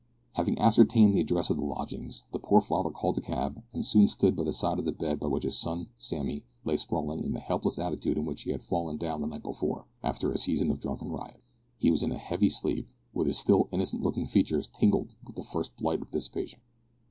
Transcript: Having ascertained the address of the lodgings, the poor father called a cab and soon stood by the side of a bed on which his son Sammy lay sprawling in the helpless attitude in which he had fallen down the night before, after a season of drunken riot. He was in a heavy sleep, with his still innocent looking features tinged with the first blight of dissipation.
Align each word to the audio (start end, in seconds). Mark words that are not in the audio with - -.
Having 0.33 0.57
ascertained 0.57 1.13
the 1.13 1.19
address 1.21 1.51
of 1.51 1.57
the 1.57 1.63
lodgings, 1.63 2.23
the 2.31 2.39
poor 2.39 2.59
father 2.59 2.89
called 2.89 3.19
a 3.19 3.21
cab 3.21 3.61
and 3.71 3.85
soon 3.85 4.07
stood 4.07 4.35
by 4.35 4.43
the 4.43 4.51
side 4.51 4.79
of 4.79 4.87
a 4.87 4.91
bed 4.91 5.21
on 5.21 5.29
which 5.29 5.43
his 5.43 5.59
son 5.59 5.89
Sammy 5.95 6.43
lay 6.65 6.75
sprawling 6.75 7.23
in 7.23 7.33
the 7.33 7.39
helpless 7.39 7.77
attitude 7.77 8.17
in 8.17 8.25
which 8.25 8.41
he 8.41 8.49
had 8.49 8.63
fallen 8.63 8.97
down 8.97 9.21
the 9.21 9.27
night 9.27 9.43
before, 9.43 9.85
after 10.01 10.31
a 10.31 10.39
season 10.39 10.71
of 10.71 10.79
drunken 10.79 11.11
riot. 11.11 11.43
He 11.77 11.91
was 11.91 12.01
in 12.01 12.11
a 12.11 12.17
heavy 12.17 12.49
sleep, 12.49 12.87
with 13.13 13.27
his 13.27 13.37
still 13.37 13.69
innocent 13.71 14.01
looking 14.01 14.25
features 14.25 14.65
tinged 14.67 15.13
with 15.23 15.35
the 15.35 15.43
first 15.43 15.75
blight 15.77 16.01
of 16.01 16.09
dissipation. 16.09 16.61